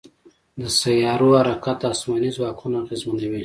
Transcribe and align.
د 0.59 0.61
سیارو 0.79 1.29
حرکت 1.39 1.79
اسماني 1.93 2.29
ځواکونه 2.37 2.75
اغېزمنوي. 2.83 3.39